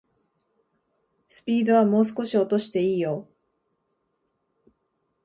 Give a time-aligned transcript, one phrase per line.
[1.27, 3.27] スピードはもう少し落としていいよ